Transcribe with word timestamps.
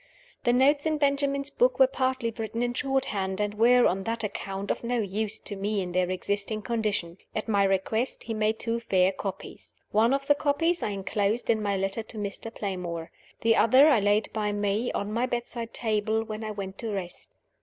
The 0.45 0.51
notes 0.51 0.87
in 0.87 0.97
Benjamin's 0.97 1.51
book 1.51 1.77
were 1.77 1.85
partly 1.85 2.31
written 2.35 2.63
in 2.63 2.73
shorthand, 2.73 3.39
and 3.39 3.53
were, 3.53 3.85
on 3.85 4.03
that 4.05 4.23
account, 4.23 4.71
of 4.71 4.83
no 4.83 4.97
use 4.97 5.37
to 5.37 5.55
me 5.55 5.79
in 5.79 5.91
their 5.91 6.09
existing 6.09 6.63
condition. 6.63 7.19
At 7.35 7.47
my 7.47 7.63
request, 7.65 8.23
he 8.23 8.33
made 8.33 8.57
two 8.57 8.79
fair 8.79 9.11
copies. 9.11 9.77
One 9.91 10.11
of 10.11 10.25
the 10.25 10.33
copies 10.33 10.81
I 10.81 10.89
inclosed 10.89 11.51
in 11.51 11.61
my 11.61 11.77
letter 11.77 12.01
to 12.01 12.17
Mr. 12.17 12.51
Playmore. 12.51 13.11
The 13.41 13.55
other 13.55 13.89
I 13.89 13.99
laid 13.99 14.33
by 14.33 14.51
me, 14.51 14.91
on 14.93 15.11
my 15.13 15.27
bedside 15.27 15.71
table, 15.71 16.23
when 16.23 16.43
I 16.43 16.49
went 16.49 16.79
to 16.79 16.91
rest. 16.91 17.29